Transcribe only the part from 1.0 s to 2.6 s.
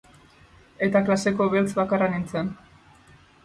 klaseko beltz bakarra nintzen.